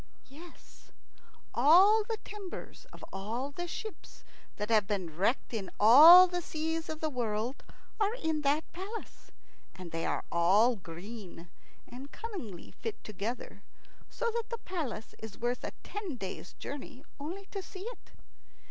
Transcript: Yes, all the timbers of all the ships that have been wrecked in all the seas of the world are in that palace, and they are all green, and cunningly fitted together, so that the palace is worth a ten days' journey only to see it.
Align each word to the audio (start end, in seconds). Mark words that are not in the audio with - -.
Yes, 0.29 0.91
all 1.53 2.03
the 2.03 2.17
timbers 2.25 2.87
of 2.91 3.05
all 3.13 3.51
the 3.51 3.67
ships 3.67 4.23
that 4.55 4.69
have 4.71 4.87
been 4.87 5.15
wrecked 5.15 5.53
in 5.53 5.69
all 5.79 6.25
the 6.25 6.41
seas 6.41 6.89
of 6.89 7.01
the 7.01 7.09
world 7.11 7.63
are 7.99 8.15
in 8.15 8.41
that 8.41 8.63
palace, 8.73 9.29
and 9.75 9.91
they 9.91 10.03
are 10.03 10.23
all 10.31 10.75
green, 10.75 11.51
and 11.87 12.11
cunningly 12.11 12.71
fitted 12.71 13.03
together, 13.03 13.61
so 14.09 14.31
that 14.31 14.49
the 14.49 14.57
palace 14.57 15.13
is 15.19 15.37
worth 15.37 15.63
a 15.63 15.71
ten 15.83 16.15
days' 16.15 16.53
journey 16.53 17.03
only 17.19 17.45
to 17.51 17.61
see 17.61 17.81
it. 17.83 18.11